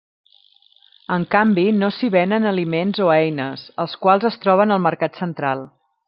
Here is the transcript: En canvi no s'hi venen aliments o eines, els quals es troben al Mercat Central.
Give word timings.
En 1.15 1.25
canvi 1.33 1.65
no 1.81 1.89
s'hi 1.97 2.09
venen 2.15 2.49
aliments 2.51 3.03
o 3.07 3.09
eines, 3.17 3.65
els 3.83 3.93
quals 4.07 4.25
es 4.31 4.39
troben 4.47 4.77
al 4.77 4.83
Mercat 4.87 5.21
Central. 5.25 5.63